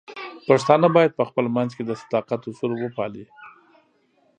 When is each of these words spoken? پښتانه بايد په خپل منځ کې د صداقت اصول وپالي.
پښتانه 0.47 0.87
بايد 0.95 1.11
په 1.19 1.23
خپل 1.29 1.45
منځ 1.55 1.71
کې 1.77 1.83
د 1.85 1.91
صداقت 2.01 2.41
اصول 2.51 2.71
وپالي. 2.77 3.25